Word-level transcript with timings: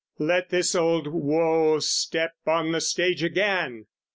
Let 0.17 0.49
this 0.49 0.73
old 0.73 1.05
woe 1.05 1.77
step 1.77 2.33
on 2.47 2.71
the 2.71 2.81
stage 2.81 3.21
again! 3.23 3.85